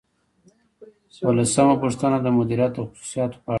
اوولسمه 1.27 1.75
پوښتنه 1.83 2.17
د 2.21 2.27
مدیریت 2.39 2.71
د 2.75 2.79
خصوصیاتو 2.89 3.35
په 3.43 3.43
اړه 3.43 3.47
ده. 3.49 3.49